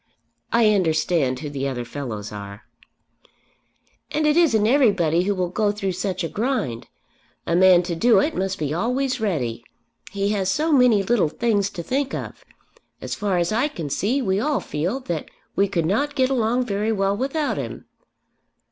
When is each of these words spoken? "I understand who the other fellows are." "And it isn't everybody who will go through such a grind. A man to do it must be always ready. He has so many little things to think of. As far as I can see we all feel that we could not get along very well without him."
"I 0.51 0.73
understand 0.73 1.41
who 1.41 1.49
the 1.51 1.67
other 1.67 1.85
fellows 1.85 2.31
are." 2.31 2.63
"And 4.09 4.25
it 4.25 4.35
isn't 4.35 4.65
everybody 4.65 5.25
who 5.25 5.35
will 5.35 5.49
go 5.51 5.71
through 5.71 5.91
such 5.91 6.23
a 6.23 6.27
grind. 6.27 6.87
A 7.45 7.55
man 7.55 7.83
to 7.83 7.93
do 7.93 8.17
it 8.17 8.35
must 8.35 8.57
be 8.57 8.73
always 8.73 9.21
ready. 9.21 9.63
He 10.11 10.29
has 10.29 10.49
so 10.49 10.71
many 10.71 11.03
little 11.03 11.29
things 11.29 11.69
to 11.69 11.83
think 11.83 12.15
of. 12.15 12.43
As 12.99 13.13
far 13.13 13.37
as 13.37 13.51
I 13.51 13.67
can 13.67 13.91
see 13.91 14.23
we 14.23 14.39
all 14.39 14.59
feel 14.59 15.01
that 15.01 15.29
we 15.55 15.67
could 15.67 15.85
not 15.85 16.15
get 16.15 16.31
along 16.31 16.65
very 16.65 16.91
well 16.91 17.15
without 17.15 17.57
him." 17.57 17.85